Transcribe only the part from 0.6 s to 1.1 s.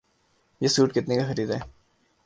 یہ سوٹ